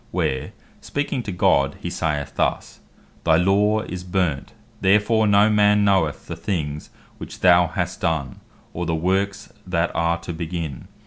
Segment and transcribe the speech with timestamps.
[0.09, 0.51] where
[0.81, 2.79] speaking to God, he saith thus,
[3.23, 6.89] "Thy law is burnt; therefore no man knoweth the things
[7.19, 8.39] which thou has done,
[8.73, 10.87] or the works that are to begin.